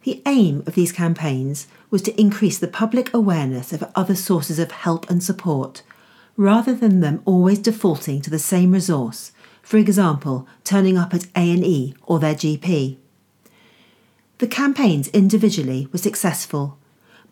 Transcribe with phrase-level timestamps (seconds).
[0.02, 4.70] The aim of these campaigns was to increase the public awareness of other sources of
[4.70, 5.82] help and support,
[6.36, 11.94] rather than them always defaulting to the same resource, for example, turning up at A&E
[12.04, 12.98] or their GP.
[14.38, 16.78] The campaigns individually were successful,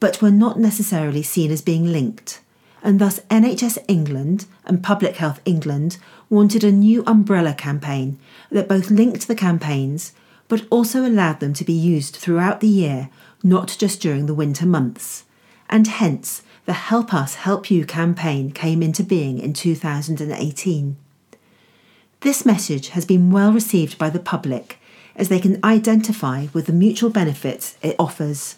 [0.00, 2.41] but were not necessarily seen as being linked
[2.84, 5.97] and thus NHS England and Public Health England
[6.28, 8.19] wanted a new umbrella campaign
[8.50, 10.12] that both linked the campaigns
[10.47, 13.09] but also allowed them to be used throughout the year,
[13.43, 15.25] not just during the winter months.
[15.71, 20.97] And hence, the Help Us Help You campaign came into being in 2018.
[22.21, 24.78] This message has been well received by the public
[25.16, 28.56] as they can identify with the mutual benefits it offers.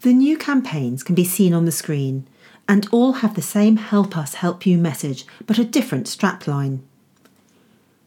[0.00, 2.26] The new campaigns can be seen on the screen
[2.68, 6.80] and all have the same Help Us Help You message, but a different strapline.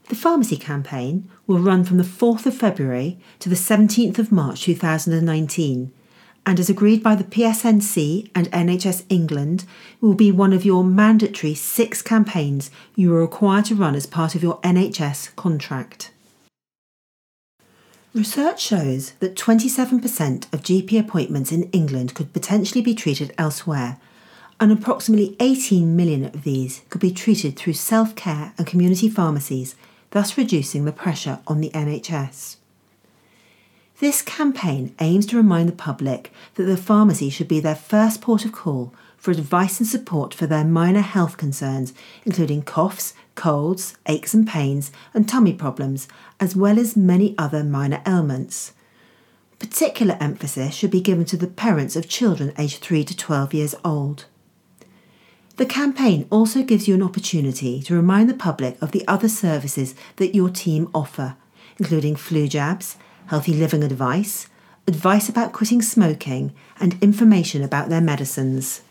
[0.09, 4.63] The pharmacy campaign will run from the 4th of February to the 17th of March
[4.63, 5.91] 2019
[6.47, 9.66] and as agreed by the PSNC and NHS England
[10.00, 14.34] will be one of your mandatory six campaigns you are required to run as part
[14.34, 16.12] of your NHS contract.
[18.13, 23.97] Research shows that 27% of GP appointments in England could potentially be treated elsewhere
[24.59, 29.75] and approximately 18 million of these could be treated through self care and community pharmacies,
[30.12, 32.57] thus reducing the pressure on the NHS.
[34.00, 38.45] This campaign aims to remind the public that the pharmacy should be their first port
[38.45, 41.94] of call for advice and support for their minor health concerns,
[42.24, 46.07] including coughs, colds, aches and pains, and tummy problems,
[46.39, 48.74] as well as many other minor ailments.
[49.57, 53.75] Particular emphasis should be given to the parents of children aged 3 to 12 years
[53.84, 54.25] old.
[55.57, 59.95] The campaign also gives you an opportunity to remind the public of the other services
[60.18, 61.35] that your team offer,
[61.79, 62.95] including flu jabs,
[63.28, 64.47] healthy living advice,
[64.88, 68.84] advice about quitting smoking, and information about their medicines.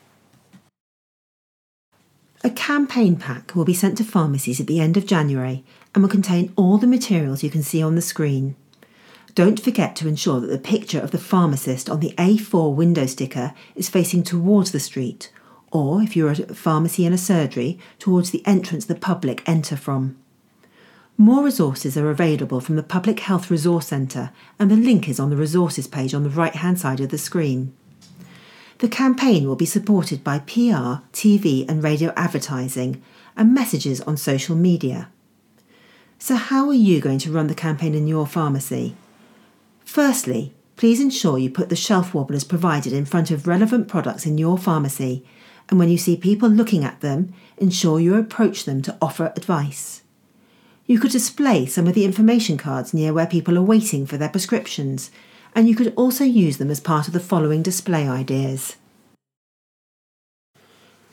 [2.42, 6.10] A campaign pack will be sent to pharmacies at the end of January and will
[6.10, 8.56] contain all the materials you can see on the screen.
[9.36, 13.54] Don't forget to ensure that the picture of the pharmacist on the A4 window sticker
[13.76, 15.30] is facing towards the street
[15.76, 19.76] or if you're at a pharmacy and a surgery, towards the entrance the public enter
[19.76, 20.16] from.
[21.18, 25.28] More resources are available from the Public Health Resource Centre, and the link is on
[25.28, 27.74] the resources page on the right hand side of the screen.
[28.78, 33.02] The campaign will be supported by PR, TV, and radio advertising,
[33.36, 35.08] and messages on social media.
[36.18, 38.94] So, how are you going to run the campaign in your pharmacy?
[39.84, 44.38] Firstly, please ensure you put the shelf wobblers provided in front of relevant products in
[44.38, 45.24] your pharmacy
[45.68, 50.02] and when you see people looking at them, ensure you approach them to offer advice.
[50.86, 54.28] You could display some of the information cards near where people are waiting for their
[54.28, 55.10] prescriptions,
[55.54, 58.76] and you could also use them as part of the following display ideas.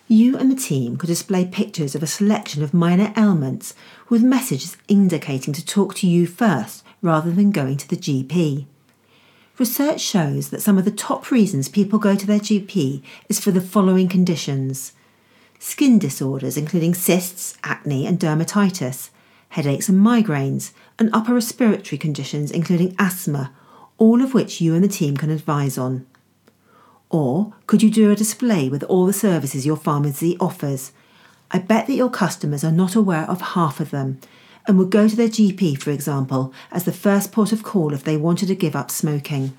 [0.08, 3.74] You and the team could display pictures of a selection of minor ailments
[4.10, 8.68] with messages indicating to talk to you first rather than going to the GP.
[9.60, 13.52] Research shows that some of the top reasons people go to their GP is for
[13.52, 14.94] the following conditions
[15.60, 19.12] skin disorders, including cysts, acne, and dermatitis,
[19.50, 23.54] headaches and migraines, and upper respiratory conditions, including asthma,
[23.98, 26.06] all of which you and the team can advise on.
[27.10, 30.92] Or could you do a display with all the services your pharmacy offers?
[31.52, 34.20] I bet that your customers are not aware of half of them
[34.66, 38.04] and would go to their GP, for example, as the first port of call if
[38.04, 39.56] they wanted to give up smoking.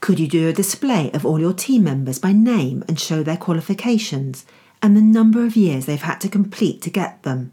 [0.00, 3.36] Could you do a display of all your team members by name and show their
[3.36, 4.44] qualifications
[4.82, 7.52] and the number of years they've had to complete to get them,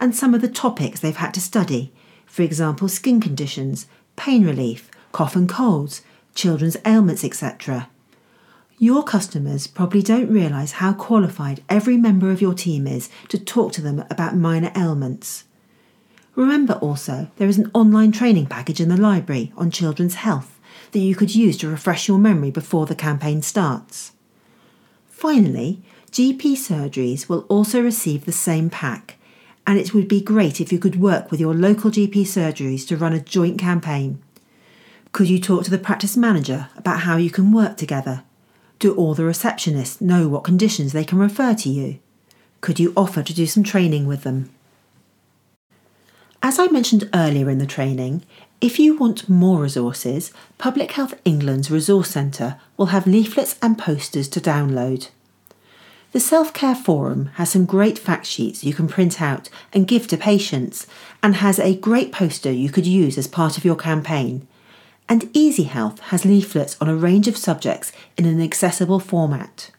[0.00, 1.92] and some of the topics they've had to study,
[2.24, 6.00] for example, skin conditions, pain relief, cough and colds,
[6.34, 7.90] children's ailments, etc.
[8.78, 13.72] Your customers probably don't realise how qualified every member of your team is to talk
[13.74, 15.44] to them about minor ailments.
[16.34, 20.58] Remember also, there is an online training package in the library on children's health
[20.92, 24.12] that you could use to refresh your memory before the campaign starts.
[25.08, 29.16] Finally, GP surgeries will also receive the same pack,
[29.66, 32.96] and it would be great if you could work with your local GP surgeries to
[32.96, 34.22] run a joint campaign.
[35.12, 38.24] Could you talk to the practice manager about how you can work together?
[38.78, 41.98] Do all the receptionists know what conditions they can refer to you?
[42.62, 44.50] Could you offer to do some training with them?
[46.44, 48.24] As I mentioned earlier in the training,
[48.60, 54.26] if you want more resources, Public Health England's Resource Centre will have leaflets and posters
[54.30, 55.10] to download.
[56.10, 60.08] The Self Care Forum has some great fact sheets you can print out and give
[60.08, 60.88] to patients,
[61.22, 64.46] and has a great poster you could use as part of your campaign.
[65.08, 69.70] And Easy Health has leaflets on a range of subjects in an accessible format.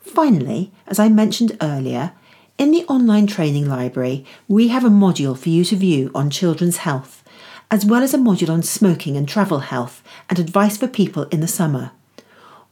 [0.00, 2.12] Finally, as I mentioned earlier,
[2.58, 6.78] in the online training library, we have a module for you to view on children's
[6.78, 7.22] health,
[7.70, 11.40] as well as a module on smoking and travel health and advice for people in
[11.40, 11.90] the summer.